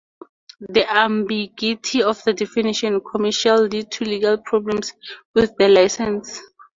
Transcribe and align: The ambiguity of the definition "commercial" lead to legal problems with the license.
The 0.67 0.91
ambiguity 0.91 2.01
of 2.01 2.23
the 2.23 2.33
definition 2.33 3.01
"commercial" 3.01 3.65
lead 3.67 3.91
to 3.91 4.03
legal 4.05 4.39
problems 4.39 4.93
with 5.35 5.55
the 5.57 5.67
license. 5.69 6.41